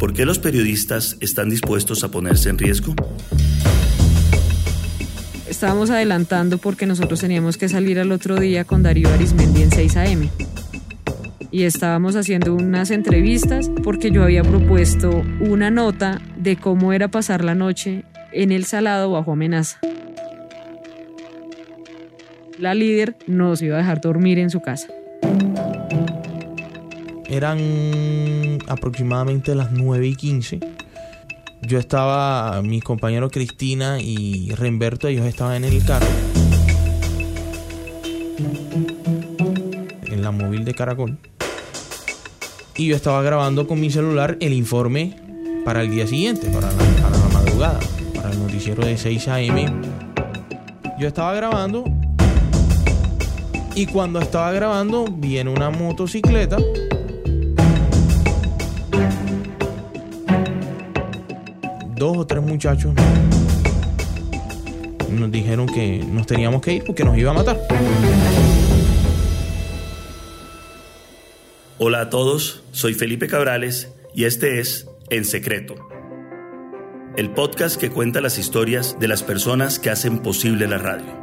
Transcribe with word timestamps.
¿Por 0.00 0.14
qué 0.14 0.24
los 0.24 0.38
periodistas 0.38 1.18
están 1.20 1.50
dispuestos 1.50 2.04
a 2.04 2.10
ponerse 2.10 2.48
en 2.48 2.56
riesgo? 2.56 2.94
Estábamos 5.46 5.90
adelantando 5.90 6.56
porque 6.56 6.86
nosotros 6.86 7.20
teníamos 7.20 7.58
que 7.58 7.68
salir 7.68 8.00
al 8.00 8.10
otro 8.10 8.40
día 8.40 8.64
con 8.64 8.82
Darío 8.82 9.10
Arismendi 9.10 9.60
en 9.60 9.70
6 9.70 9.96
a.m. 9.98 10.30
Y 11.50 11.64
estábamos 11.64 12.16
haciendo 12.16 12.54
unas 12.54 12.90
entrevistas 12.90 13.70
porque 13.84 14.10
yo 14.10 14.22
había 14.22 14.42
propuesto 14.42 15.22
una 15.40 15.70
nota 15.70 16.22
de 16.38 16.56
cómo 16.56 16.94
era 16.94 17.08
pasar 17.08 17.44
la 17.44 17.54
noche 17.54 18.04
en 18.32 18.52
el 18.52 18.64
salado 18.64 19.10
bajo 19.10 19.32
amenaza. 19.32 19.80
La 22.58 22.72
líder 22.72 23.16
nos 23.26 23.60
iba 23.60 23.74
a 23.74 23.80
dejar 23.80 24.00
dormir 24.00 24.38
en 24.38 24.48
su 24.48 24.60
casa. 24.60 24.88
Eran 27.28 27.58
aproximadamente 28.70 29.54
las 29.54 29.72
9 29.72 30.06
y 30.06 30.14
15. 30.14 30.60
Yo 31.62 31.78
estaba, 31.78 32.62
mis 32.62 32.82
compañeros 32.82 33.30
Cristina 33.32 34.00
y 34.00 34.52
Renberto, 34.54 35.08
ellos 35.08 35.26
estaban 35.26 35.64
en 35.64 35.72
el 35.72 35.84
carro. 35.84 36.06
En 40.06 40.22
la 40.22 40.30
móvil 40.30 40.64
de 40.64 40.72
Caracol. 40.72 41.18
Y 42.76 42.86
yo 42.86 42.96
estaba 42.96 43.22
grabando 43.22 43.66
con 43.66 43.78
mi 43.78 43.90
celular 43.90 44.38
el 44.40 44.54
informe 44.54 45.16
para 45.64 45.82
el 45.82 45.90
día 45.90 46.06
siguiente, 46.06 46.48
para 46.48 46.70
la, 46.72 47.02
para 47.02 47.18
la 47.18 47.28
madrugada, 47.28 47.80
para 48.14 48.30
el 48.30 48.38
noticiero 48.38 48.84
de 48.84 48.96
6 48.96 49.28
a.m. 49.28 49.66
Yo 50.98 51.08
estaba 51.08 51.34
grabando 51.34 51.84
y 53.74 53.86
cuando 53.86 54.20
estaba 54.20 54.52
grabando 54.52 55.06
viene 55.06 55.50
una 55.50 55.70
motocicleta 55.70 56.56
dos 62.00 62.16
o 62.16 62.26
tres 62.26 62.42
muchachos 62.42 62.94
nos 65.10 65.30
dijeron 65.30 65.66
que 65.66 65.98
nos 65.98 66.26
teníamos 66.26 66.62
que 66.62 66.72
ir 66.72 66.84
porque 66.84 67.04
nos 67.04 67.18
iba 67.18 67.30
a 67.30 67.34
matar. 67.34 67.60
Hola 71.76 72.00
a 72.00 72.08
todos, 72.08 72.62
soy 72.72 72.94
Felipe 72.94 73.26
Cabrales 73.26 73.92
y 74.14 74.24
este 74.24 74.60
es 74.60 74.88
En 75.10 75.26
Secreto, 75.26 75.74
el 77.16 77.32
podcast 77.32 77.78
que 77.78 77.90
cuenta 77.90 78.22
las 78.22 78.38
historias 78.38 78.98
de 78.98 79.08
las 79.08 79.22
personas 79.22 79.78
que 79.78 79.90
hacen 79.90 80.20
posible 80.20 80.68
la 80.68 80.78
radio, 80.78 81.18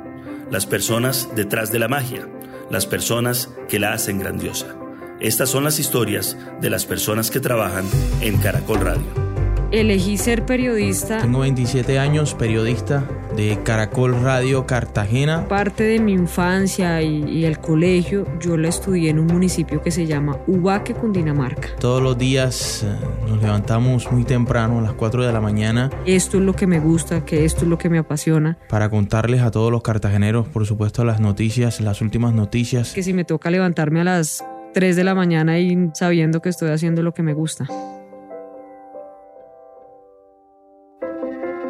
las 0.52 0.68
personas 0.68 1.30
detrás 1.36 1.72
de 1.72 1.80
la 1.80 1.88
magia, 1.88 2.28
las 2.70 2.86
personas 2.86 3.52
que 3.68 3.80
la 3.80 3.94
hacen 3.94 4.20
grandiosa. 4.20 4.76
Estas 5.22 5.50
son 5.50 5.64
las 5.64 5.80
historias 5.80 6.38
de 6.62 6.70
las 6.70 6.86
personas 6.86 7.32
que 7.32 7.40
trabajan 7.40 7.86
en 8.22 8.38
Caracol 8.38 8.82
Radio. 8.82 9.27
Elegí 9.72 10.16
ser 10.16 10.46
periodista. 10.46 11.18
Tengo 11.18 11.40
27 11.40 12.00
años, 12.00 12.34
periodista 12.34 13.04
de 13.36 13.60
Caracol 13.64 14.16
Radio 14.22 14.66
Cartagena. 14.66 15.46
Parte 15.50 15.84
de 15.84 16.00
mi 16.00 16.14
infancia 16.14 17.02
y, 17.02 17.44
el 17.44 17.60
colegio, 17.60 18.26
yo 18.40 18.56
la 18.56 18.70
estudié 18.70 19.10
en 19.10 19.20
un 19.20 19.28
municipio 19.28 19.82
que 19.82 19.92
se 19.92 20.06
llama 20.06 20.38
Ubaque, 20.48 20.94
Cundinamarca. 20.94 21.76
Todos 21.80 22.02
los 22.02 22.18
días 22.18 22.84
eh, 22.84 22.96
nos 23.28 23.42
levantamos 23.42 24.10
muy 24.10 24.24
temprano, 24.24 24.80
a 24.80 24.82
las 24.82 24.94
4 24.94 25.26
de 25.26 25.34
la 25.34 25.42
mañana. 25.42 25.90
Esto 26.06 26.38
es 26.38 26.44
lo 26.44 26.54
que 26.54 26.66
me 26.66 26.80
gusta, 26.80 27.26
que 27.26 27.44
esto 27.44 27.64
es 27.64 27.68
lo 27.68 27.78
que 27.78 27.90
me 27.90 27.98
apasiona. 27.98 28.58
Para 28.70 28.90
contarles 28.90 29.42
a 29.42 29.52
todos 29.52 29.70
los 29.70 29.82
cartageneros, 29.82 30.48
por 30.48 30.66
supuesto, 30.66 31.04
las 31.04 31.20
noticias, 31.20 31.82
las 31.82 32.02
últimas 32.02 32.34
noticias. 32.34 32.94
Que 32.94 33.04
si 33.04 33.14
me 33.14 33.26
toca 33.26 33.52
levantarme 33.52 34.00
a 34.00 34.06
las 34.06 34.46
3 34.74 34.96
de 34.96 35.04
la 35.04 35.14
mañana 35.14 35.60
y 35.60 35.90
sabiendo 35.94 36.42
que 36.42 36.48
estoy 36.48 36.70
haciendo 36.70 37.04
lo 37.04 37.14
que 37.14 37.22
me 37.22 37.34
gusta. 37.34 37.68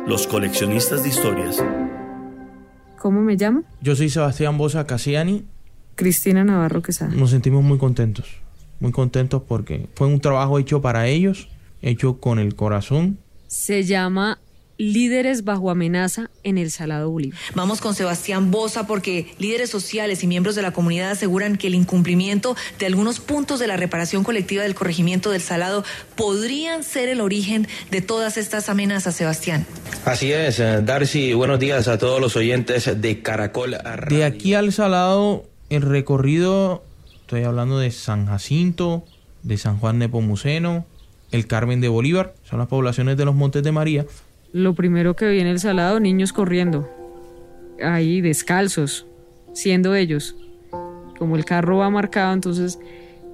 Los 0.08 0.26
coleccionistas 0.26 1.04
de 1.04 1.10
historias. 1.10 1.62
¿Cómo 2.98 3.22
me 3.22 3.36
llamo? 3.36 3.64
Yo 3.82 3.94
soy 3.96 4.10
Sebastián 4.10 4.58
Bosa 4.58 4.88
Casiani. 4.88 5.46
Cristina 5.96 6.46
Navarro 6.46 6.82
Quesada. 6.82 7.14
Nos 7.14 7.32
sentimos 7.32 7.62
muy 7.62 7.78
contentos, 7.78 8.26
muy 8.80 8.94
contentos 8.94 9.42
porque 9.46 9.90
fue 9.96 10.08
un 10.08 10.22
trabajo 10.22 10.60
hecho 10.60 10.82
para 10.82 11.08
ellos, 11.08 11.50
hecho 11.82 12.22
con 12.22 12.40
el 12.40 12.56
corazón. 12.56 13.20
Se 13.48 13.84
llama 13.84 14.40
Líderes 14.78 15.44
bajo 15.44 15.72
amenaza 15.72 16.30
en 16.44 16.60
el 16.60 16.70
Salado 16.70 17.10
Bolívar. 17.10 17.40
Vamos 17.56 17.82
con 17.82 17.96
Sebastián 17.96 18.52
Bosa 18.52 18.86
porque 18.86 19.34
líderes 19.40 19.72
sociales 19.72 20.24
y 20.24 20.28
miembros 20.28 20.54
de 20.54 20.62
la 20.62 20.72
comunidad 20.72 21.10
aseguran 21.10 21.58
que 21.58 21.66
el 21.66 21.74
incumplimiento 21.74 22.56
de 22.78 22.86
algunos 22.86 23.20
puntos 23.20 23.60
de 23.60 23.66
la 23.66 23.76
reparación 23.76 24.24
colectiva 24.24 24.62
del 24.62 24.76
corregimiento 24.76 25.32
del 25.32 25.42
Salado 25.42 25.84
podrían 26.16 26.84
ser 26.84 27.10
el 27.10 27.22
origen 27.22 27.68
de 27.90 28.02
todas 28.02 28.38
estas 28.38 28.70
amenazas, 28.70 29.16
Sebastián. 29.16 29.66
Así 30.06 30.32
es, 30.32 30.60
eh, 30.60 30.82
Darcy, 30.84 31.34
buenos 31.34 31.60
días 31.60 31.88
a 31.88 31.98
todos 31.98 32.22
los 32.22 32.36
oyentes 32.36 33.02
de 33.02 33.22
Caracol. 33.24 33.78
De 34.10 34.26
aquí 34.26 34.54
al 34.54 34.72
Salado, 34.72 35.44
el 35.72 35.82
recorrido, 35.82 36.84
estoy 37.22 37.44
hablando 37.44 37.80
de 37.80 37.90
San 37.90 38.28
Jacinto, 38.28 39.04
de 39.42 39.58
San 39.58 39.80
Juan 39.80 39.98
Nepomuceno, 39.98 40.86
el 41.32 41.48
Carmen 41.48 41.82
de 41.82 41.88
Bolívar, 41.88 42.36
son 42.44 42.60
las 42.60 42.68
poblaciones 42.68 43.18
de 43.18 43.26
los 43.26 43.34
Montes 43.34 43.64
de 43.64 43.72
María 43.72 44.06
lo 44.58 44.74
primero 44.74 45.16
que 45.16 45.30
vi 45.30 45.40
en 45.40 45.48
el 45.48 45.60
salado, 45.60 46.00
niños 46.00 46.34
corriendo, 46.34 46.90
ahí 47.82 48.22
descalzos, 48.22 49.06
siendo 49.54 49.96
ellos. 49.96 50.36
Como 51.20 51.36
el 51.36 51.46
carro 51.46 51.78
va 51.78 51.90
marcado, 51.90 52.34
entonces 52.34 52.80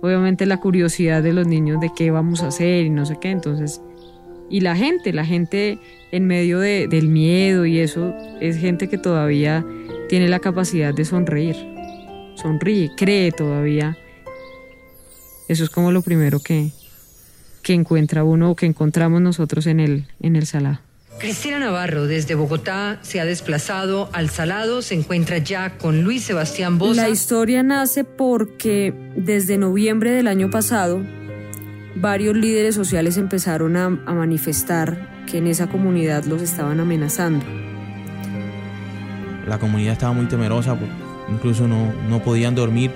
obviamente 0.02 0.46
la 0.46 0.60
curiosidad 0.60 1.24
de 1.24 1.34
los 1.34 1.48
niños 1.48 1.80
de 1.80 1.92
qué 1.96 2.12
vamos 2.12 2.44
a 2.44 2.48
hacer 2.48 2.86
y 2.86 2.90
no 2.90 3.06
sé 3.06 3.18
qué, 3.20 3.32
entonces... 3.32 3.82
Y 4.50 4.60
la 4.60 4.76
gente, 4.76 5.14
la 5.14 5.26
gente 5.26 5.80
en 6.12 6.28
medio 6.28 6.60
de, 6.60 6.88
del 6.88 7.08
miedo 7.08 7.66
y 7.66 7.80
eso, 7.80 8.14
es 8.40 8.58
gente 8.58 8.88
que 8.88 8.98
todavía 8.98 9.66
tiene 10.10 10.28
la 10.28 10.40
capacidad 10.40 10.94
de 10.94 11.06
sonreír. 11.06 11.56
Sonríe, 12.36 12.92
cree 12.96 13.32
todavía. 13.32 13.98
Eso 15.48 15.64
es 15.64 15.70
como 15.70 15.92
lo 15.92 16.02
primero 16.04 16.40
que, 16.40 16.72
que 17.64 17.74
encuentra 17.74 18.24
uno 18.24 18.52
o 18.52 18.56
que 18.56 18.68
encontramos 18.68 19.22
nosotros 19.22 19.66
en 19.66 19.80
el, 19.80 20.06
en 20.22 20.36
el 20.36 20.46
salado. 20.46 20.83
Cristina 21.20 21.60
Navarro 21.60 22.06
desde 22.06 22.36
Bogotá 22.36 23.00
se 23.02 23.22
ha 23.22 23.26
desplazado 23.26 24.10
al 24.12 24.30
Salado, 24.30 24.82
se 24.82 24.96
encuentra 24.96 25.38
ya 25.38 25.78
con 25.78 26.04
Luis 26.04 26.24
Sebastián 26.24 26.78
Bosa. 26.78 27.04
La 27.04 27.10
historia 27.10 27.64
nace 27.64 28.04
porque 28.04 28.94
desde 29.16 29.58
noviembre 29.58 30.12
del 30.12 30.28
año 30.28 30.50
pasado 30.50 31.02
varios 31.96 32.36
líderes 32.36 32.76
sociales 32.76 33.18
empezaron 33.18 33.78
a, 33.78 33.90
manifestar 33.90 35.26
que 35.26 35.38
en 35.38 35.48
esa 35.48 35.68
comunidad 35.68 36.26
los 36.26 36.42
estaban 36.42 36.80
amenazando. 36.80 37.46
La 39.48 39.60
comunidad 39.60 39.94
estaba 39.94 40.14
muy 40.14 40.26
temerosa, 40.26 40.78
pues, 40.78 40.90
incluso 41.30 41.68
no, 41.68 41.94
no 42.10 42.22
podían 42.24 42.56
dormir. 42.56 42.92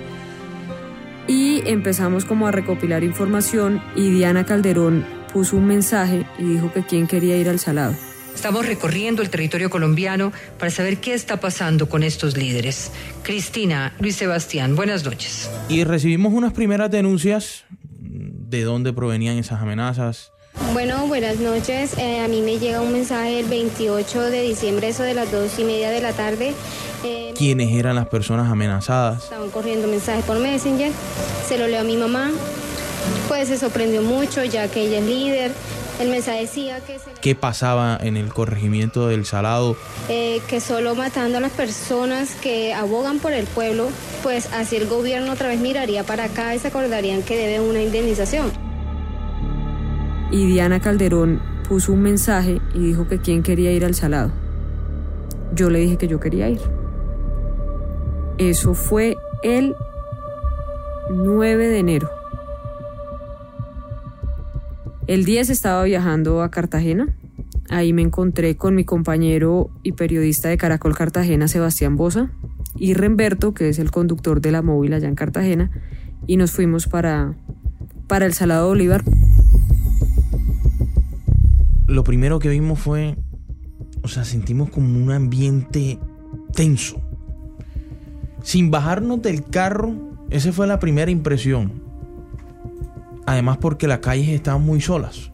Y 1.26 1.62
empezamos 1.66 2.24
como 2.24 2.46
a 2.46 2.50
recopilar 2.50 3.04
información 3.04 3.82
y 3.94 4.10
Diana 4.10 4.44
Calderón 4.44 5.04
puso 5.32 5.56
un 5.56 5.66
mensaje 5.66 6.26
y 6.38 6.44
dijo 6.44 6.72
que 6.72 6.82
quién 6.82 7.06
quería 7.06 7.36
ir 7.36 7.48
al 7.48 7.58
Salado. 7.58 7.94
Estamos 8.34 8.66
recorriendo 8.66 9.22
el 9.22 9.30
territorio 9.30 9.68
colombiano 9.68 10.32
para 10.58 10.70
saber 10.70 10.98
qué 10.98 11.14
está 11.14 11.40
pasando 11.40 11.88
con 11.88 12.02
estos 12.02 12.36
líderes. 12.36 12.90
Cristina, 13.22 13.94
Luis 13.98 14.16
Sebastián, 14.16 14.76
buenas 14.76 15.04
noches. 15.04 15.50
Y 15.68 15.84
recibimos 15.84 16.32
unas 16.32 16.52
primeras 16.52 16.90
denuncias 16.90 17.64
de 18.00 18.62
dónde 18.62 18.92
provenían 18.92 19.36
esas 19.38 19.60
amenazas. 19.60 20.32
Bueno, 20.72 21.06
buenas 21.06 21.38
noches. 21.38 21.96
Eh, 21.98 22.20
a 22.20 22.28
mí 22.28 22.40
me 22.42 22.58
llega 22.58 22.80
un 22.80 22.92
mensaje 22.92 23.40
el 23.40 23.46
28 23.46 24.22
de 24.30 24.42
diciembre, 24.42 24.88
eso 24.88 25.02
de 25.02 25.14
las 25.14 25.30
dos 25.30 25.58
y 25.58 25.64
media 25.64 25.90
de 25.90 26.00
la 26.00 26.12
tarde. 26.12 26.54
Eh, 27.04 27.32
¿Quiénes 27.36 27.72
eran 27.74 27.96
las 27.96 28.06
personas 28.08 28.50
amenazadas? 28.50 29.24
Estaban 29.24 29.50
corriendo 29.50 29.88
mensajes 29.88 30.24
por 30.24 30.38
Messenger. 30.38 30.92
Se 31.46 31.58
lo 31.58 31.66
leo 31.66 31.80
a 31.80 31.84
mi 31.84 31.96
mamá. 31.96 32.30
Pues 33.28 33.48
se 33.48 33.58
sorprendió 33.58 34.02
mucho 34.02 34.44
ya 34.44 34.68
que 34.68 34.82
ella 34.82 34.98
es 34.98 35.04
líder. 35.06 35.52
El 36.00 36.10
mensaje 36.10 36.42
decía 36.42 36.78
que... 36.80 36.98
¿Qué 37.20 37.34
pasaba 37.34 37.98
en 38.00 38.16
el 38.16 38.32
corregimiento 38.32 39.08
del 39.08 39.24
Salado? 39.26 39.76
Eh, 40.08 40.40
que 40.48 40.60
solo 40.60 40.94
matando 40.94 41.38
a 41.38 41.40
las 41.40 41.50
personas 41.50 42.36
que 42.36 42.72
abogan 42.72 43.18
por 43.18 43.32
el 43.32 43.46
pueblo, 43.46 43.88
pues 44.22 44.48
así 44.52 44.76
el 44.76 44.86
gobierno 44.86 45.32
otra 45.32 45.48
vez 45.48 45.58
miraría 45.58 46.04
para 46.04 46.24
acá 46.24 46.54
y 46.54 46.60
se 46.60 46.68
acordarían 46.68 47.22
que 47.22 47.36
deben 47.36 47.62
una 47.62 47.82
indemnización. 47.82 48.52
Y 50.30 50.46
Diana 50.46 50.78
Calderón 50.78 51.42
puso 51.68 51.92
un 51.92 52.02
mensaje 52.02 52.60
y 52.74 52.78
dijo 52.78 53.08
que 53.08 53.18
quién 53.18 53.42
quería 53.42 53.72
ir 53.72 53.84
al 53.84 53.94
Salado. 53.94 54.30
Yo 55.52 55.70
le 55.70 55.80
dije 55.80 55.96
que 55.96 56.06
yo 56.06 56.20
quería 56.20 56.48
ir. 56.48 56.60
Eso 58.38 58.74
fue 58.74 59.16
el 59.42 59.74
9 61.10 61.68
de 61.68 61.78
enero. 61.78 62.17
El 65.08 65.24
10 65.24 65.48
estaba 65.48 65.84
viajando 65.84 66.42
a 66.42 66.50
Cartagena. 66.50 67.16
Ahí 67.70 67.94
me 67.94 68.02
encontré 68.02 68.58
con 68.58 68.74
mi 68.74 68.84
compañero 68.84 69.70
y 69.82 69.92
periodista 69.92 70.50
de 70.50 70.58
Caracol 70.58 70.94
Cartagena, 70.94 71.48
Sebastián 71.48 71.96
Bosa, 71.96 72.30
y 72.76 72.92
Remberto, 72.92 73.54
que 73.54 73.70
es 73.70 73.78
el 73.78 73.90
conductor 73.90 74.42
de 74.42 74.52
la 74.52 74.60
móvil 74.60 74.92
allá 74.92 75.08
en 75.08 75.14
Cartagena, 75.14 75.70
y 76.26 76.36
nos 76.36 76.50
fuimos 76.50 76.86
para, 76.88 77.34
para 78.06 78.26
el 78.26 78.34
Salado 78.34 78.68
Bolívar. 78.68 79.02
lo 81.86 82.04
primero 82.04 82.38
que 82.38 82.50
vimos 82.50 82.78
fue, 82.78 83.16
o 84.02 84.08
sea, 84.08 84.26
sentimos 84.26 84.68
como 84.68 85.02
un 85.02 85.10
ambiente 85.10 85.98
tenso. 86.52 87.00
Sin 88.42 88.70
bajarnos 88.70 89.22
del 89.22 89.42
carro, 89.42 89.94
esa 90.28 90.52
fue 90.52 90.66
la 90.66 90.78
primera 90.78 91.10
impresión. 91.10 91.87
Además 93.28 93.58
porque 93.58 93.86
las 93.86 93.98
calles 93.98 94.30
estaban 94.30 94.62
muy 94.62 94.80
solas. 94.80 95.30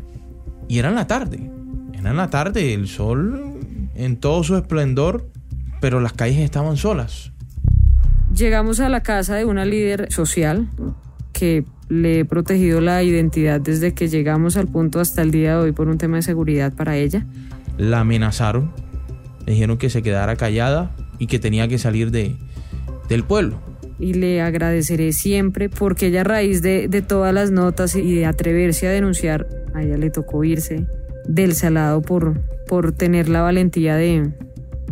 Y 0.67 0.81
era 0.81 0.89
en 0.89 0.97
la 0.97 1.07
tarde. 1.07 1.49
Era 1.93 2.11
en 2.11 2.17
la 2.17 2.29
tarde, 2.29 2.75
el 2.75 2.89
sol 2.89 3.61
en 3.95 4.17
todo 4.17 4.43
su 4.43 4.57
esplendor, 4.57 5.31
pero 5.81 6.01
las 6.01 6.13
calles 6.13 6.39
estaban 6.39 6.77
solas. 6.77 7.31
Llegamos 8.35 8.81
a 8.81 8.89
la 8.89 9.05
casa 9.05 9.37
de 9.37 9.45
una 9.45 9.65
líder 9.65 10.11
social 10.11 10.69
que 11.33 11.65
le 11.89 12.19
he 12.19 12.25
protegido 12.25 12.81
la 12.81 13.01
identidad 13.05 13.61
desde 13.61 13.95
que 13.95 14.09
llegamos 14.09 14.57
al 14.57 14.67
punto 14.67 14.99
hasta 14.99 15.23
el 15.23 15.31
día 15.31 15.53
de 15.53 15.63
hoy 15.67 15.73
por 15.73 15.87
un 15.87 15.97
tema 15.97 16.17
de 16.17 16.23
seguridad 16.23 16.73
para 16.73 16.97
ella. 16.97 17.25
La 17.79 18.01
amenazaron, 18.01 18.73
le 19.47 19.53
dijeron 19.53 19.79
que 19.79 19.89
se 19.89 20.03
quedara 20.03 20.35
callada 20.35 20.91
y 21.21 21.29
que 21.29 21.39
tenía 21.39 21.69
que 21.69 21.79
salir 21.79 22.11
de, 22.11 22.35
del 23.09 23.23
pueblo. 23.23 23.61
Y 23.99 24.15
le 24.15 24.41
agradeceré 24.41 25.13
siempre 25.13 25.69
porque 25.69 26.09
ella 26.09 26.23
a 26.23 26.25
raíz 26.25 26.63
de, 26.63 26.89
de 26.89 27.03
todas 27.03 27.33
las 27.33 27.51
notas 27.51 27.95
y 27.95 28.17
de 28.17 28.27
atreverse 28.27 28.89
a 28.89 28.91
denunciar, 28.91 29.47
a 29.73 29.83
ella 29.83 29.97
le 29.97 30.11
tocó 30.11 30.45
irse 30.45 30.87
del 31.27 31.55
salado 31.55 32.03
por, 32.03 32.41
por 32.67 32.93
tener 32.93 33.29
la 33.29 33.43
valentía 33.43 33.97
de, 33.97 34.33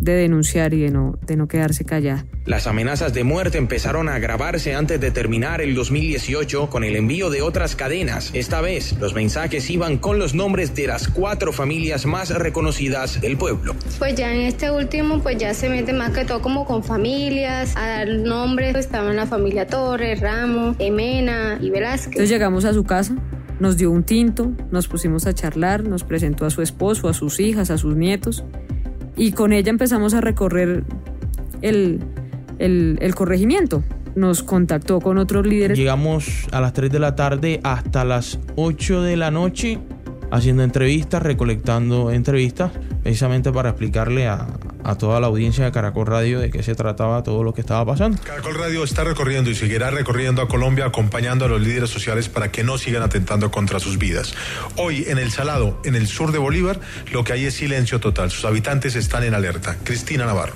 de 0.03 0.15
denunciar 0.15 0.75
y 0.75 0.81
de 0.81 0.91
no, 0.91 1.17
de 1.25 1.37
no 1.37 1.47
quedarse 1.47 1.85
callada. 1.85 2.27
Las 2.45 2.67
amenazas 2.67 3.15
de 3.15 3.23
muerte 3.23 3.59
empezaron 3.59 4.09
a 4.09 4.17
agravarse 4.17 4.75
antes 4.75 5.01
de 5.01 5.13
terminar 5.13 5.61
el 5.61 5.77
2018 5.77 6.69
con 6.71 6.83
el 6.83 6.97
envío 6.97 7.31
de 7.31 7.41
otras 7.41 7.77
cadenas. 7.77 8.31
Esta 8.35 8.61
vez, 8.61 8.99
los 8.99 9.15
mensajes 9.15 9.71
iban 9.71 9.99
con 9.99 10.19
los 10.19 10.35
nombres 10.35 10.75
de 10.75 10.89
las 10.89 11.07
cuatro 11.07 11.53
familias 11.53 12.05
más 12.05 12.31
reconocidas 12.31 13.21
del 13.21 13.37
pueblo. 13.37 13.77
Pues 14.01 14.17
ya 14.17 14.35
en 14.35 14.41
este 14.41 14.73
último, 14.73 15.23
pues 15.23 15.39
ya 15.39 15.55
se 15.55 15.69
mete 15.69 15.93
más 15.93 16.11
que 16.11 16.25
todo 16.25 16.43
como 16.43 16.67
con 16.67 16.83
familias, 16.83 17.77
a 17.77 17.87
dar 17.87 18.09
nombres. 18.09 18.75
Estaban 18.75 19.15
la 19.15 19.27
familia 19.27 19.69
Torres, 19.69 20.21
Ramos, 20.21 20.75
Emena 20.81 21.59
y 21.61 21.71
Velázquez. 21.71 22.07
Entonces 22.07 22.31
llegamos 22.31 22.65
a 22.65 22.73
su 22.73 22.83
casa, 22.83 23.15
nos 23.61 23.77
dio 23.77 23.93
un 23.93 24.03
tinto, 24.03 24.51
nos 24.73 24.89
pusimos 24.89 25.27
a 25.27 25.33
charlar, 25.33 25.85
nos 25.85 26.03
presentó 26.03 26.45
a 26.45 26.51
su 26.51 26.61
esposo, 26.61 27.09
a 27.09 27.15
sus 27.15 27.39
hijas, 27.39 27.71
a 27.71 27.79
sus 27.79 27.95
nietos 27.95 28.45
y 29.17 29.33
con 29.33 29.53
ella 29.53 29.71
empezamos 29.71 30.15
a 30.15 30.21
recorrer 30.21 30.85
el, 31.61 32.01
el, 32.59 33.15
corregimiento. 33.15 33.83
Nos 34.15 34.43
contactó 34.43 35.01
con 35.01 35.19
otros 35.19 35.47
líderes. 35.47 35.79
Llegamos 35.79 36.47
a 36.53 36.61
las 36.61 36.73
3 36.73 36.91
de 36.91 36.99
la 36.99 37.17
tarde 37.17 37.61
hasta 37.63 38.05
las 38.05 38.39
8 38.57 39.03
de 39.03 39.17
la 39.17 39.31
noche 39.31 39.79
haciendo 40.31 40.63
entrevistas, 40.63 41.23
recolectando 41.23 42.11
entrevistas, 42.11 42.73
precisamente 43.03 43.53
para 43.53 43.71
explicarle 43.71 44.27
a, 44.29 44.47
a, 44.85 44.97
toda 44.97 45.21
la 45.21 45.27
audiencia 45.27 45.65
de 45.65 45.73
Caracol 45.73 46.07
Radio 46.07 46.41
de 46.41 46.51
qué 46.51 46.63
se 46.63 46.75
trataba 46.75 47.23
todo 47.23 47.43
lo 47.43 47.55
que 47.55 47.61
estaba 47.61 47.85
pasando. 47.85 48.19
Caracol 48.23 48.55
Radio 48.55 48.85
está 48.85 49.05
recorriendo 49.05 49.51
y 49.51 49.55
seguirá 49.55 49.91
recorriendo 49.91 50.43
a 50.43 50.49
Colombia 50.49 50.87
acompañando 50.87 51.45
a 51.45 51.49
los 51.49 51.61
líderes 51.61 51.91
sociales 51.91 52.29
para 52.29 52.51
que 52.51 52.65
no 52.65 52.79
sigan 52.79 53.03
atentando 53.03 53.51
contra 53.51 53.81
sus 53.81 53.99
vidas. 53.99 54.35
Hoy 54.77 55.05
en 55.09 55.19
El 55.19 55.31
Salado, 55.31 55.81
en 55.85 55.95
el 55.95 56.07
sur 56.07 56.33
de 56.33 56.39
Bolívar, 56.39 56.81
lo 57.13 57.25
que 57.25 57.33
hay 57.33 57.47
es 57.47 57.55
silencio 57.55 58.01
total. 58.01 58.31
Sus 58.31 58.45
habitantes 58.45 58.97
están 58.97 59.25
en 59.25 59.35
alerta. 59.35 59.77
Cristina 59.85 60.27
Navarro. 60.27 60.55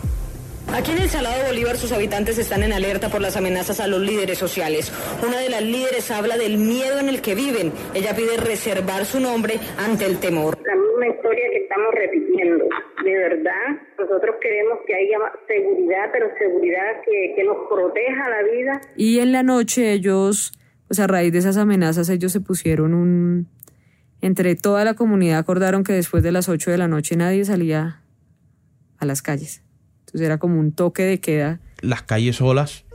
Aquí 0.72 0.90
en 0.90 0.98
el 0.98 1.08
Salado 1.08 1.44
Bolívar 1.46 1.76
sus 1.76 1.92
habitantes 1.92 2.38
están 2.38 2.62
en 2.62 2.72
alerta 2.72 3.08
por 3.08 3.20
las 3.20 3.36
amenazas 3.36 3.80
a 3.80 3.86
los 3.86 4.00
líderes 4.00 4.38
sociales. 4.38 4.92
Una 5.26 5.38
de 5.38 5.48
las 5.48 5.62
líderes 5.62 6.10
habla 6.10 6.36
del 6.36 6.58
miedo 6.58 6.98
en 6.98 7.08
el 7.08 7.22
que 7.22 7.34
viven. 7.34 7.72
Ella 7.94 8.14
pide 8.16 8.36
reservar 8.36 9.06
su 9.06 9.20
nombre 9.20 9.60
ante 9.78 10.06
el 10.06 10.18
temor. 10.18 10.58
Misma 10.96 11.14
historia 11.14 11.44
que 11.50 11.58
estamos 11.58 11.94
repitiendo. 11.94 12.64
De 13.04 13.16
verdad, 13.16 13.82
nosotros 13.98 14.36
queremos 14.40 14.78
que 14.86 14.94
haya 14.94 15.18
seguridad, 15.46 16.10
pero 16.12 16.28
seguridad 16.38 17.02
que, 17.04 17.34
que 17.36 17.44
nos 17.44 17.56
proteja 17.68 18.30
la 18.30 18.42
vida. 18.42 18.80
Y 18.96 19.18
en 19.18 19.32
la 19.32 19.42
noche 19.42 19.92
ellos, 19.92 20.52
pues 20.88 21.00
a 21.00 21.06
raíz 21.06 21.32
de 21.32 21.38
esas 21.38 21.56
amenazas, 21.56 22.08
ellos 22.08 22.32
se 22.32 22.40
pusieron 22.40 22.94
un... 22.94 23.48
Entre 24.22 24.56
toda 24.56 24.84
la 24.84 24.94
comunidad 24.94 25.38
acordaron 25.38 25.84
que 25.84 25.92
después 25.92 26.22
de 26.22 26.32
las 26.32 26.48
8 26.48 26.70
de 26.70 26.78
la 26.78 26.88
noche 26.88 27.16
nadie 27.16 27.44
salía 27.44 28.02
a 28.98 29.04
las 29.04 29.20
calles. 29.20 29.62
Entonces 30.00 30.22
era 30.22 30.38
como 30.38 30.58
un 30.58 30.72
toque 30.72 31.02
de 31.02 31.20
queda. 31.20 31.60
Las 31.82 32.02
calles 32.02 32.36
solas, 32.36 32.86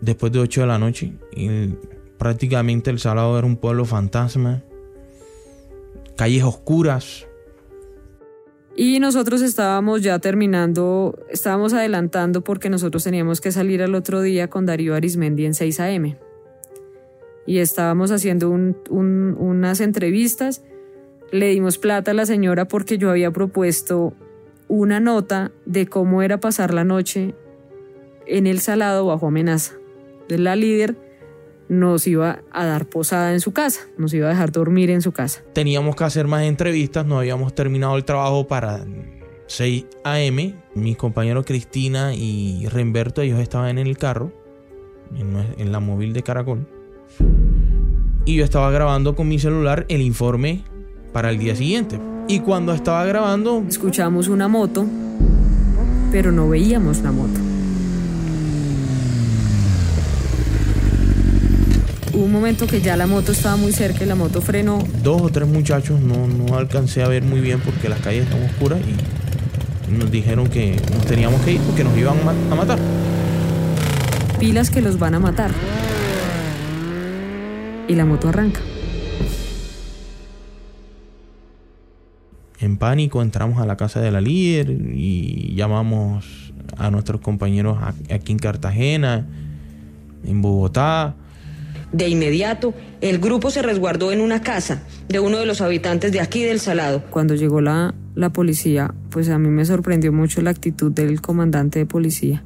después 0.00 0.32
de 0.32 0.38
8 0.38 0.60
de 0.60 0.66
la 0.66 0.78
noche, 0.78 1.12
y 1.32 1.74
prácticamente 2.18 2.90
El 2.90 2.98
Salado 2.98 3.36
era 3.38 3.46
un 3.46 3.56
pueblo 3.56 3.84
fantasma. 3.84 4.62
Calles 6.16 6.44
oscuras. 6.44 7.26
Y 8.74 9.00
nosotros 9.00 9.40
estábamos 9.40 10.02
ya 10.02 10.18
terminando, 10.18 11.18
estábamos 11.30 11.72
adelantando 11.72 12.42
porque 12.42 12.68
nosotros 12.68 13.04
teníamos 13.04 13.40
que 13.40 13.50
salir 13.50 13.82
al 13.82 13.94
otro 13.94 14.20
día 14.20 14.48
con 14.48 14.66
Darío 14.66 14.94
Arismendi 14.94 15.46
en 15.46 15.54
6 15.54 15.80
a.m. 15.80 16.18
Y 17.46 17.58
estábamos 17.58 18.10
haciendo 18.10 18.50
un, 18.50 18.76
un, 18.90 19.34
unas 19.38 19.80
entrevistas. 19.80 20.62
Le 21.30 21.48
dimos 21.48 21.78
plata 21.78 22.10
a 22.10 22.14
la 22.14 22.26
señora 22.26 22.68
porque 22.68 22.98
yo 22.98 23.10
había 23.10 23.30
propuesto 23.30 24.12
una 24.68 25.00
nota 25.00 25.52
de 25.64 25.86
cómo 25.86 26.22
era 26.22 26.38
pasar 26.38 26.74
la 26.74 26.84
noche 26.84 27.34
en 28.26 28.46
el 28.46 28.60
salado 28.60 29.06
bajo 29.06 29.28
amenaza. 29.28 29.74
Entonces 30.12 30.40
la 30.40 30.56
líder 30.56 30.96
nos 31.68 32.06
iba 32.06 32.40
a 32.52 32.66
dar 32.66 32.86
posada 32.86 33.32
en 33.32 33.40
su 33.40 33.52
casa, 33.52 33.80
nos 33.98 34.14
iba 34.14 34.26
a 34.26 34.30
dejar 34.30 34.52
dormir 34.52 34.90
en 34.90 35.02
su 35.02 35.12
casa. 35.12 35.42
Teníamos 35.52 35.96
que 35.96 36.04
hacer 36.04 36.26
más 36.26 36.42
entrevistas, 36.44 37.06
no 37.06 37.18
habíamos 37.18 37.54
terminado 37.54 37.96
el 37.96 38.04
trabajo 38.04 38.46
para 38.46 38.84
6 39.46 39.86
a.m. 40.04 40.54
Mis 40.74 40.96
compañeros 40.96 41.44
Cristina 41.46 42.14
y 42.14 42.66
Renberto, 42.68 43.22
ellos 43.22 43.40
estaban 43.40 43.78
en 43.78 43.86
el 43.86 43.98
carro, 43.98 44.32
en 45.18 45.72
la 45.72 45.80
móvil 45.80 46.12
de 46.12 46.22
Caracol. 46.22 46.66
Y 48.24 48.36
yo 48.36 48.44
estaba 48.44 48.70
grabando 48.70 49.14
con 49.14 49.28
mi 49.28 49.38
celular 49.38 49.86
el 49.88 50.00
informe 50.00 50.64
para 51.12 51.30
el 51.30 51.38
día 51.38 51.54
siguiente. 51.54 52.00
Y 52.28 52.40
cuando 52.40 52.72
estaba 52.72 53.04
grabando... 53.04 53.64
Escuchamos 53.68 54.26
una 54.26 54.48
moto, 54.48 54.84
pero 56.10 56.32
no 56.32 56.48
veíamos 56.48 57.02
la 57.02 57.12
moto. 57.12 57.45
Hubo 62.16 62.24
un 62.24 62.32
momento 62.32 62.66
que 62.66 62.80
ya 62.80 62.96
la 62.96 63.06
moto 63.06 63.32
estaba 63.32 63.56
muy 63.56 63.72
cerca 63.72 64.02
y 64.02 64.06
la 64.06 64.14
moto 64.14 64.40
frenó. 64.40 64.82
Dos 65.02 65.20
o 65.20 65.28
tres 65.28 65.46
muchachos 65.46 66.00
no, 66.00 66.26
no 66.26 66.56
alcancé 66.56 67.02
a 67.02 67.08
ver 67.08 67.22
muy 67.22 67.40
bien 67.40 67.60
porque 67.60 67.90
las 67.90 68.00
calles 68.00 68.24
están 68.24 68.42
oscuras 68.42 68.80
y 68.80 69.92
nos 69.92 70.10
dijeron 70.10 70.48
que 70.48 70.80
nos 70.94 71.04
teníamos 71.04 71.42
que 71.42 71.52
ir 71.52 71.60
porque 71.60 71.84
nos 71.84 71.94
iban 71.94 72.16
a 72.50 72.54
matar. 72.54 72.78
Pilas 74.40 74.70
que 74.70 74.80
los 74.80 74.98
van 74.98 75.14
a 75.14 75.20
matar. 75.20 75.50
Y 77.86 77.94
la 77.94 78.06
moto 78.06 78.30
arranca. 78.30 78.62
En 82.60 82.78
pánico 82.78 83.20
entramos 83.20 83.60
a 83.60 83.66
la 83.66 83.76
casa 83.76 84.00
de 84.00 84.10
la 84.10 84.22
líder 84.22 84.70
y 84.70 85.54
llamamos 85.54 86.54
a 86.78 86.90
nuestros 86.90 87.20
compañeros 87.20 87.76
aquí 88.10 88.32
en 88.32 88.38
Cartagena, 88.38 89.26
en 90.24 90.40
Bogotá. 90.40 91.14
De 91.92 92.08
inmediato, 92.08 92.74
el 93.00 93.18
grupo 93.18 93.50
se 93.50 93.62
resguardó 93.62 94.12
en 94.12 94.20
una 94.20 94.42
casa 94.42 94.82
de 95.08 95.20
uno 95.20 95.38
de 95.38 95.46
los 95.46 95.60
habitantes 95.60 96.12
de 96.12 96.20
aquí 96.20 96.42
del 96.42 96.60
Salado. 96.60 97.04
Cuando 97.10 97.34
llegó 97.34 97.60
la, 97.60 97.94
la 98.14 98.30
policía, 98.30 98.94
pues 99.10 99.28
a 99.28 99.38
mí 99.38 99.48
me 99.48 99.64
sorprendió 99.64 100.12
mucho 100.12 100.42
la 100.42 100.50
actitud 100.50 100.92
del 100.92 101.20
comandante 101.20 101.78
de 101.78 101.86
policía. 101.86 102.44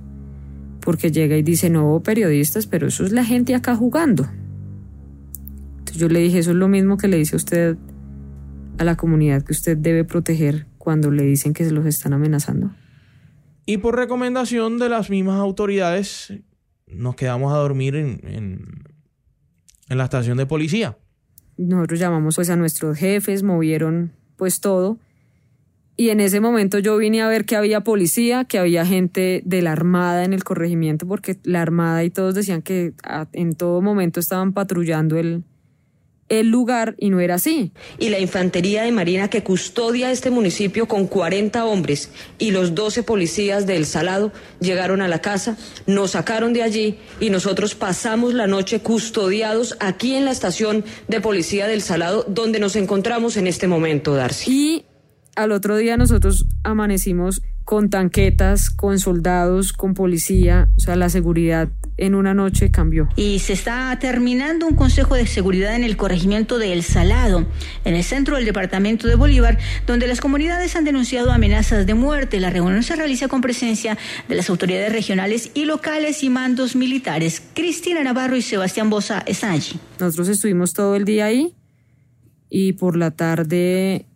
Porque 0.80 1.10
llega 1.10 1.36
y 1.36 1.42
dice, 1.42 1.70
no, 1.70 2.00
periodistas, 2.02 2.66
pero 2.66 2.88
eso 2.88 3.04
es 3.04 3.12
la 3.12 3.24
gente 3.24 3.54
acá 3.54 3.76
jugando. 3.76 4.28
Entonces 5.78 5.96
yo 5.96 6.08
le 6.08 6.20
dije, 6.20 6.38
eso 6.38 6.50
es 6.50 6.56
lo 6.56 6.68
mismo 6.68 6.96
que 6.96 7.08
le 7.08 7.16
dice 7.16 7.34
a 7.34 7.38
usted 7.38 7.76
a 8.78 8.84
la 8.84 8.96
comunidad 8.96 9.42
que 9.42 9.52
usted 9.52 9.76
debe 9.76 10.04
proteger 10.04 10.66
cuando 10.78 11.10
le 11.10 11.22
dicen 11.24 11.52
que 11.52 11.64
se 11.64 11.70
los 11.70 11.84
están 11.84 12.14
amenazando. 12.14 12.70
Y 13.66 13.76
por 13.76 13.94
recomendación 13.94 14.78
de 14.78 14.88
las 14.88 15.10
mismas 15.10 15.38
autoridades, 15.38 16.32
nos 16.86 17.14
quedamos 17.14 17.52
a 17.52 17.56
dormir 17.56 17.94
en, 17.94 18.20
en, 18.24 18.64
en 19.90 19.98
la 19.98 20.04
estación 20.04 20.38
de 20.38 20.46
policía. 20.46 20.96
Nosotros 21.58 22.00
llamamos 22.00 22.36
pues 22.36 22.48
a 22.48 22.56
nuestros 22.56 22.96
jefes, 22.96 23.42
movieron 23.42 24.12
pues 24.36 24.60
todo. 24.60 24.98
Y 25.98 26.08
en 26.08 26.20
ese 26.20 26.40
momento 26.40 26.78
yo 26.78 26.96
vine 26.96 27.20
a 27.20 27.28
ver 27.28 27.44
que 27.44 27.56
había 27.56 27.82
policía, 27.82 28.46
que 28.46 28.58
había 28.58 28.86
gente 28.86 29.42
de 29.44 29.60
la 29.60 29.72
Armada 29.72 30.24
en 30.24 30.32
el 30.32 30.44
corregimiento, 30.44 31.06
porque 31.06 31.36
la 31.42 31.60
Armada 31.60 32.02
y 32.04 32.08
todos 32.08 32.34
decían 32.34 32.62
que 32.62 32.94
en 33.34 33.54
todo 33.54 33.82
momento 33.82 34.18
estaban 34.18 34.54
patrullando 34.54 35.18
el, 35.18 35.44
el 36.30 36.48
lugar 36.48 36.94
y 36.98 37.10
no 37.10 37.20
era 37.20 37.34
así. 37.34 37.72
Y 37.98 38.08
la 38.08 38.18
Infantería 38.18 38.84
de 38.84 38.92
Marina 38.92 39.28
que 39.28 39.42
custodia 39.42 40.10
este 40.10 40.30
municipio 40.30 40.88
con 40.88 41.06
40 41.06 41.66
hombres 41.66 42.10
y 42.38 42.52
los 42.52 42.74
12 42.74 43.02
policías 43.02 43.66
del 43.66 43.84
Salado 43.84 44.32
llegaron 44.60 45.02
a 45.02 45.08
la 45.08 45.20
casa, 45.20 45.58
nos 45.86 46.12
sacaron 46.12 46.54
de 46.54 46.62
allí 46.62 46.98
y 47.18 47.28
nosotros 47.28 47.74
pasamos 47.74 48.32
la 48.32 48.46
noche 48.46 48.80
custodiados 48.80 49.76
aquí 49.80 50.14
en 50.14 50.24
la 50.24 50.30
estación 50.30 50.84
de 51.08 51.20
policía 51.20 51.66
del 51.66 51.82
Salado 51.82 52.24
donde 52.26 52.60
nos 52.60 52.76
encontramos 52.76 53.36
en 53.36 53.46
este 53.46 53.66
momento, 53.66 54.14
Darcy. 54.14 54.50
Y 54.50 54.84
al 55.34 55.52
otro 55.52 55.76
día 55.76 55.96
nosotros 55.96 56.46
amanecimos 56.62 57.42
con 57.64 57.90
tanquetas, 57.90 58.70
con 58.70 58.98
soldados, 58.98 59.72
con 59.72 59.94
policía, 59.94 60.68
o 60.76 60.80
sea, 60.80 60.96
la 60.96 61.08
seguridad 61.08 61.68
en 62.00 62.14
una 62.14 62.34
noche 62.34 62.70
cambió. 62.70 63.08
Y 63.14 63.38
se 63.40 63.52
está 63.52 63.96
terminando 64.00 64.66
un 64.66 64.74
consejo 64.74 65.14
de 65.14 65.26
seguridad 65.26 65.76
en 65.76 65.84
el 65.84 65.96
corregimiento 65.96 66.58
de 66.58 66.72
El 66.72 66.82
Salado, 66.82 67.46
en 67.84 67.94
el 67.94 68.02
centro 68.02 68.36
del 68.36 68.46
departamento 68.46 69.06
de 69.06 69.14
Bolívar, 69.14 69.58
donde 69.86 70.06
las 70.06 70.20
comunidades 70.20 70.74
han 70.76 70.84
denunciado 70.84 71.30
amenazas 71.30 71.86
de 71.86 71.94
muerte. 71.94 72.40
La 72.40 72.50
reunión 72.50 72.82
se 72.82 72.96
realiza 72.96 73.28
con 73.28 73.42
presencia 73.42 73.98
de 74.28 74.34
las 74.34 74.48
autoridades 74.48 74.92
regionales 74.92 75.50
y 75.54 75.66
locales 75.66 76.24
y 76.24 76.30
mandos 76.30 76.74
militares. 76.74 77.42
Cristina 77.54 78.02
Navarro 78.02 78.34
y 78.34 78.42
Sebastián 78.42 78.88
Bosa 78.88 79.22
están 79.26 79.50
allí. 79.50 79.78
Nosotros 79.98 80.28
estuvimos 80.28 80.72
todo 80.72 80.96
el 80.96 81.04
día 81.04 81.26
ahí 81.26 81.54
y 82.48 82.72
por 82.72 82.96
la 82.96 83.10
tarde 83.10 84.06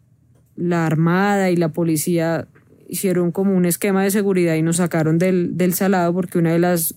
la 0.56 0.86
Armada 0.86 1.50
y 1.50 1.56
la 1.56 1.68
policía 1.68 2.48
hicieron 2.88 3.30
como 3.30 3.54
un 3.54 3.66
esquema 3.66 4.02
de 4.04 4.10
seguridad 4.10 4.54
y 4.54 4.62
nos 4.62 4.76
sacaron 4.76 5.18
del, 5.18 5.56
del 5.56 5.74
salado 5.74 6.14
porque 6.14 6.38
una 6.38 6.52
de 6.52 6.58
las, 6.58 6.94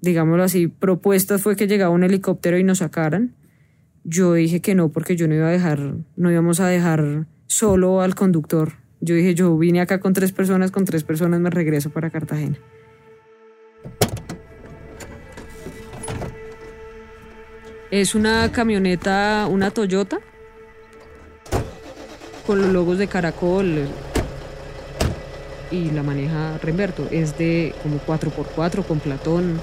digámoslo 0.00 0.44
así, 0.44 0.68
propuestas 0.68 1.42
fue 1.42 1.56
que 1.56 1.66
llegaba 1.66 1.90
un 1.90 2.04
helicóptero 2.04 2.58
y 2.58 2.64
nos 2.64 2.78
sacaran. 2.78 3.34
Yo 4.04 4.34
dije 4.34 4.60
que 4.60 4.74
no 4.74 4.90
porque 4.90 5.16
yo 5.16 5.28
no 5.28 5.34
iba 5.34 5.48
a 5.48 5.52
dejar, 5.52 5.94
no 6.16 6.30
íbamos 6.30 6.60
a 6.60 6.68
dejar 6.68 7.26
solo 7.46 8.00
al 8.00 8.14
conductor. 8.14 8.72
Yo 9.00 9.14
dije, 9.14 9.34
yo 9.34 9.56
vine 9.56 9.80
acá 9.80 10.00
con 10.00 10.12
tres 10.12 10.32
personas, 10.32 10.70
con 10.70 10.84
tres 10.84 11.04
personas 11.04 11.40
me 11.40 11.50
regreso 11.50 11.90
para 11.90 12.10
Cartagena. 12.10 12.58
Es 17.90 18.14
una 18.14 18.52
camioneta, 18.52 19.46
una 19.50 19.70
Toyota, 19.70 20.18
con 22.46 22.60
los 22.60 22.72
logos 22.72 22.98
de 22.98 23.06
Caracol 23.06 23.86
y 25.70 25.90
la 25.90 26.02
maneja 26.02 26.58
Remberto. 26.58 27.08
Es 27.10 27.38
de 27.38 27.74
como 27.82 27.98
4x4 28.00 28.84
con 28.84 29.00
platón 29.00 29.60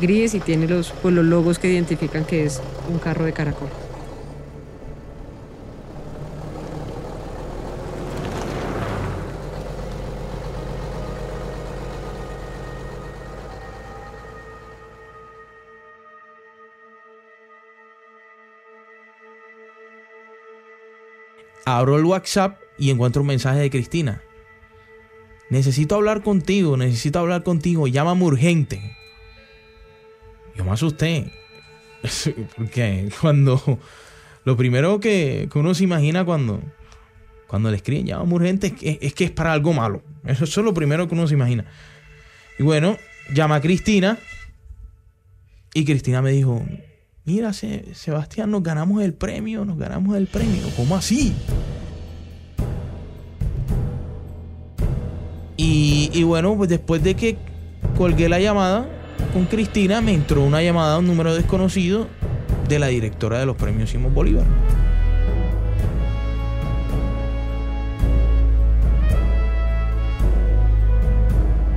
gris 0.00 0.34
y 0.34 0.40
tiene 0.40 0.66
los, 0.66 0.90
pues, 1.02 1.14
los 1.14 1.24
logos 1.24 1.58
que 1.58 1.70
identifican 1.70 2.24
que 2.24 2.44
es 2.44 2.60
un 2.90 2.98
carro 2.98 3.24
de 3.24 3.32
Caracol. 3.32 3.68
abro 21.64 21.96
el 21.96 22.04
WhatsApp 22.04 22.60
y 22.78 22.90
encuentro 22.90 23.22
un 23.22 23.28
mensaje 23.28 23.60
de 23.60 23.70
Cristina. 23.70 24.22
Necesito 25.50 25.96
hablar 25.96 26.22
contigo, 26.22 26.76
necesito 26.76 27.18
hablar 27.18 27.42
contigo, 27.42 27.86
llámame 27.86 28.24
urgente. 28.24 28.96
Yo 30.62 30.66
me 30.66 30.72
asusté. 30.72 31.32
Porque 32.56 33.08
cuando. 33.20 33.80
Lo 34.44 34.56
primero 34.56 34.98
que, 34.98 35.48
uno 35.54 35.72
se 35.72 35.84
imagina 35.84 36.24
cuando, 36.24 36.60
cuando 37.46 37.70
le 37.70 37.76
escriben 37.76 38.06
llámame 38.06 38.34
urgente 38.34 38.66
es 38.68 38.72
que, 38.72 38.98
es 39.00 39.14
que 39.14 39.30
para 39.30 39.52
algo 39.52 39.72
malo. 39.72 40.02
Eso, 40.24 40.44
es 40.44 40.56
lo 40.56 40.74
primero 40.74 41.06
que 41.06 41.14
uno 41.14 41.28
se 41.28 41.34
imagina. 41.34 41.64
Y 42.58 42.62
bueno, 42.64 42.96
llama 43.32 43.56
a 43.56 43.60
Cristina. 43.60 44.18
Y 45.74 45.84
Cristina 45.84 46.22
me 46.22 46.32
dijo: 46.32 46.64
Mira, 47.24 47.52
Sebastián, 47.52 48.50
nos 48.50 48.62
ganamos 48.62 49.02
el 49.02 49.14
premio, 49.14 49.64
nos 49.64 49.78
ganamos 49.78 50.16
el 50.16 50.26
premio. 50.26 50.62
¿Cómo 50.76 50.96
así? 50.96 51.34
Y, 55.56 56.24
bueno, 56.24 56.56
pues 56.56 56.68
después 56.68 57.04
de 57.04 57.14
que 57.14 57.36
colgué 57.96 58.28
la 58.28 58.40
llamada 58.40 59.01
con 59.32 59.46
Cristina, 59.46 60.00
me 60.00 60.14
entró 60.14 60.42
una 60.42 60.62
llamada 60.62 60.94
a 60.94 60.98
un 60.98 61.06
número 61.06 61.34
desconocido 61.34 62.08
de 62.68 62.78
la 62.78 62.88
directora 62.88 63.38
de 63.38 63.46
los 63.46 63.56
premios 63.56 63.90
Simón 63.90 64.14
Bolívar. 64.14 64.44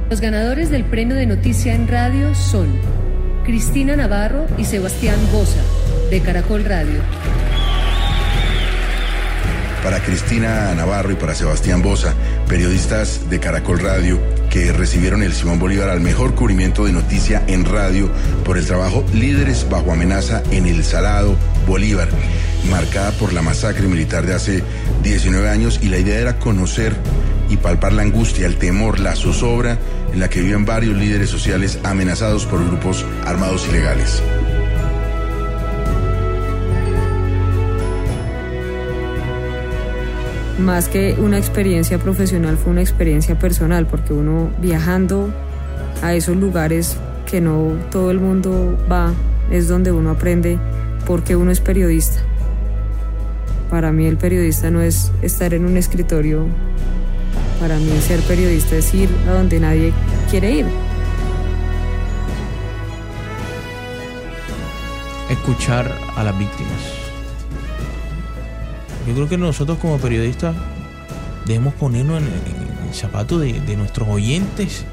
Los 0.10 0.22
ganadores 0.22 0.70
del 0.70 0.86
premio 0.86 1.16
de 1.16 1.26
noticia 1.26 1.74
en 1.74 1.88
radio 1.88 2.34
son 2.36 2.68
Cristina 3.44 3.96
Navarro 3.96 4.46
y 4.58 4.64
Sebastián 4.64 5.18
Bosa, 5.32 5.62
de 6.10 6.22
Caracol 6.22 6.64
Radio. 6.64 7.02
Para 9.84 10.00
Cristina 10.00 10.74
Navarro 10.74 11.12
y 11.12 11.16
para 11.16 11.36
Sebastián 11.36 11.82
Bosa, 11.82 12.14
periodistas 12.48 13.30
de 13.30 13.40
Caracol 13.40 13.80
Radio, 13.80 14.20
que 14.56 14.72
recibieron 14.72 15.22
el 15.22 15.34
Simón 15.34 15.60
Bolívar 15.60 15.90
al 15.90 16.00
mejor 16.00 16.34
cubrimiento 16.34 16.86
de 16.86 16.94
noticia 16.94 17.44
en 17.48 17.66
radio 17.66 18.10
por 18.46 18.58
el 18.58 18.66
trabajo 18.66 19.04
Líderes 19.14 19.68
bajo 19.70 19.92
amenaza 19.92 20.44
en 20.50 20.66
el 20.66 20.86
Salado 20.86 21.36
Bolívar, 21.68 22.08
marcada 22.72 23.12
por 23.12 23.34
la 23.34 23.42
masacre 23.42 23.86
militar 23.86 24.26
de 24.26 24.34
hace 24.34 24.64
19 25.04 25.50
años 25.50 25.82
y 25.84 25.90
la 25.90 25.98
idea 25.98 26.22
era 26.22 26.40
conocer 26.40 26.96
y 27.50 27.58
palpar 27.58 27.92
la 27.92 28.04
angustia, 28.04 28.46
el 28.46 28.56
temor, 28.56 29.02
la 29.02 29.18
zozobra 29.18 29.78
en 30.14 30.22
la 30.22 30.30
que 30.30 30.40
viven 30.40 30.64
varios 30.64 30.96
líderes 30.96 31.30
sociales 31.30 31.78
amenazados 31.84 32.46
por 32.46 32.66
grupos 32.66 33.06
armados 33.26 33.68
ilegales. 33.68 34.24
Más 40.60 40.88
que 40.88 41.16
una 41.20 41.38
experiencia 41.38 41.98
profesional 41.98 42.58
fue 42.58 42.72
una 42.72 42.82
experiencia 42.82 43.38
personal, 43.38 43.88
porque 43.88 44.14
uno 44.14 44.50
viajando 44.62 45.30
a 46.02 46.14
esos 46.14 46.38
lugares 46.38 46.98
que 47.30 47.42
no 47.42 47.74
todo 47.92 48.12
el 48.12 48.20
mundo 48.20 48.78
va, 48.90 49.14
es 49.52 49.68
donde 49.68 49.92
uno 49.92 50.12
aprende 50.12 50.58
porque 51.06 51.36
uno 51.36 51.52
es 51.52 51.60
periodista. 51.60 52.22
Para 53.70 53.92
mí 53.92 54.06
el 54.06 54.18
periodista 54.18 54.72
no 54.72 54.82
es 54.82 55.12
estar 55.22 55.54
en 55.54 55.66
un 55.66 55.76
escritorio 55.76 56.48
para 57.60 57.78
mí 57.78 57.90
ser 58.02 58.20
periodista 58.22 58.76
es 58.76 58.94
ir 58.94 59.10
a 59.28 59.34
donde 59.34 59.60
nadie 59.60 59.94
quiere 60.30 60.52
ir. 60.52 60.66
Escuchar 65.30 65.92
a 66.16 66.24
las 66.24 66.38
víctimas. 66.38 67.05
Yo 69.08 69.14
creo 69.14 69.30
que 69.30 69.38
nosotros 69.38 69.78
como 69.80 69.98
periodistas 69.98 70.56
debemos 71.46 71.74
ponernos 71.76 72.22
en 72.22 72.28
el 72.88 72.94
zapato 72.94 73.40
de, 73.40 73.60
nuestros 73.76 74.08
oyentes, 74.08 74.86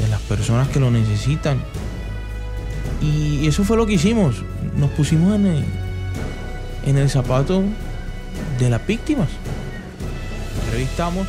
de 0.00 0.08
las 0.08 0.20
personas 0.22 0.68
que 0.68 0.80
lo 0.80 0.90
necesitan. 0.90 1.58
Y 3.02 3.46
eso 3.46 3.64
fue 3.64 3.76
lo 3.76 3.86
que 3.86 3.94
hicimos. 3.94 4.36
Nos 4.76 4.90
pusimos 4.90 5.34
en 5.34 5.46
el, 5.46 5.64
en 6.86 7.08
zapato 7.08 7.62
de 8.58 8.70
las 8.70 8.86
víctimas. 8.86 9.28
Entrevistamos 10.64 11.26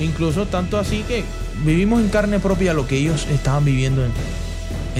Incluso 0.00 0.46
tanto 0.46 0.78
así 0.78 1.02
que 1.06 1.24
vivimos 1.64 2.00
en 2.00 2.08
carne 2.08 2.40
propia 2.40 2.72
lo 2.72 2.86
que 2.86 2.96
ellos 2.96 3.26
estaban 3.30 3.64
viviendo 3.64 4.04
en, 4.04 4.10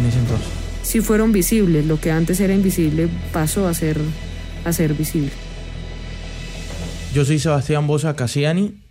ese 0.04 0.18
entonces. 0.18 0.46
Si 0.82 1.00
fueron 1.00 1.32
visibles, 1.32 1.86
lo 1.86 2.00
que 2.00 2.10
antes 2.10 2.40
era 2.40 2.54
invisible 2.54 3.08
pasó 3.32 3.66
a 3.68 3.74
ser 3.74 3.98
visible. 4.94 5.30
Yo 7.12 7.24
soy 7.24 7.40
Sebastián 7.40 7.88
Bosa 7.88 8.14
Casiani, 8.14 8.84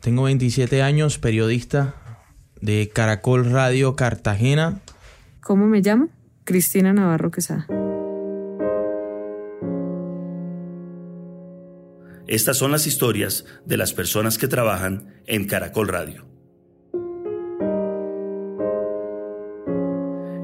tengo 0.00 0.22
27 0.22 0.82
años, 0.82 1.18
periodista 1.18 1.96
de 2.60 2.88
Caracol 2.94 3.50
Radio 3.50 3.96
Cartagena. 3.96 4.82
¿Cómo 5.42 5.66
me 5.66 5.80
llamo? 5.80 6.10
Cristina 6.44 6.92
Navarro 6.92 7.32
Quesada. 7.32 7.66
Estas 12.28 12.56
son 12.56 12.70
las 12.70 12.86
historias 12.86 13.44
de 13.66 13.78
las 13.78 13.92
personas 13.92 14.38
que 14.38 14.46
trabajan 14.46 15.20
en 15.26 15.48
Caracol 15.48 15.88
Radio. 15.88 16.24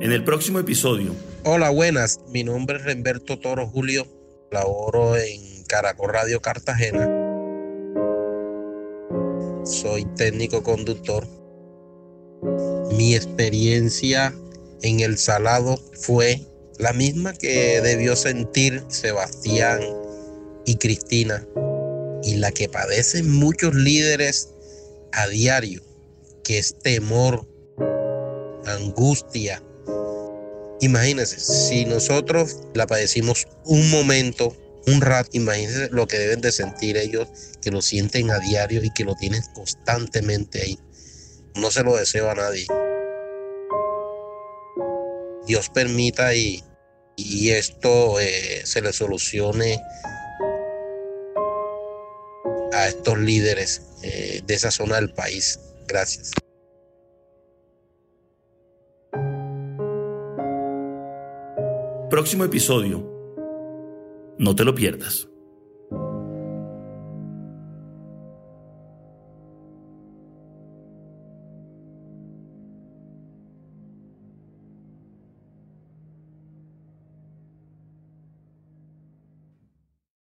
En 0.00 0.10
el 0.10 0.24
próximo 0.24 0.58
episodio. 0.58 1.14
Hola, 1.44 1.70
buenas. 1.70 2.18
Mi 2.32 2.42
nombre 2.42 2.78
es 2.78 2.84
Remberto 2.84 3.38
Toro 3.38 3.68
Julio. 3.68 4.08
Laboro 4.50 5.16
en 5.16 5.49
Caracol 5.70 6.12
Radio 6.12 6.42
Cartagena. 6.42 7.08
Soy 9.64 10.04
técnico 10.16 10.64
conductor. 10.64 11.28
Mi 12.96 13.14
experiencia 13.14 14.34
en 14.82 14.98
el 14.98 15.16
salado 15.16 15.76
fue 15.92 16.40
la 16.78 16.92
misma 16.92 17.34
que 17.34 17.80
debió 17.82 18.16
sentir 18.16 18.82
Sebastián 18.88 19.80
y 20.66 20.74
Cristina 20.74 21.46
y 22.24 22.34
la 22.38 22.50
que 22.50 22.68
padecen 22.68 23.30
muchos 23.30 23.72
líderes 23.72 24.52
a 25.12 25.28
diario, 25.28 25.82
que 26.42 26.58
es 26.58 26.76
temor, 26.80 27.46
angustia. 28.66 29.62
Imagínense, 30.80 31.38
si 31.38 31.84
nosotros 31.84 32.56
la 32.74 32.88
padecimos 32.88 33.46
un 33.64 33.88
momento, 33.90 34.56
un 34.86 35.00
rato, 35.00 35.30
imagínense 35.32 35.88
lo 35.90 36.06
que 36.06 36.18
deben 36.18 36.40
de 36.40 36.52
sentir 36.52 36.96
ellos 36.96 37.28
que 37.60 37.70
lo 37.70 37.82
sienten 37.82 38.30
a 38.30 38.38
diario 38.38 38.82
y 38.82 38.90
que 38.90 39.04
lo 39.04 39.14
tienen 39.14 39.42
constantemente 39.54 40.62
ahí. 40.62 40.78
No 41.54 41.70
se 41.70 41.82
lo 41.82 41.96
deseo 41.96 42.30
a 42.30 42.34
nadie. 42.34 42.66
Dios 45.46 45.68
permita 45.68 46.34
y, 46.34 46.62
y 47.16 47.50
esto 47.50 48.20
eh, 48.20 48.62
se 48.64 48.80
le 48.80 48.92
solucione 48.92 49.80
a 52.72 52.88
estos 52.88 53.18
líderes 53.18 53.82
eh, 54.02 54.42
de 54.46 54.54
esa 54.54 54.70
zona 54.70 54.96
del 54.96 55.12
país. 55.12 55.58
Gracias. 55.86 56.30
Próximo 62.08 62.44
episodio. 62.44 63.19
No 64.40 64.56
te 64.56 64.64
lo 64.64 64.74
pierdas. 64.74 65.29